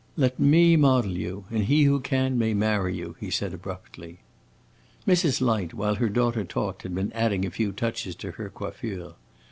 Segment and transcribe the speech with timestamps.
[0.17, 4.17] "Let me model you, and he who can may marry you!" he said, abruptly.
[5.07, 5.41] Mrs.
[5.41, 9.13] Light, while her daughter talked, had been adding a few touches to her coiffure.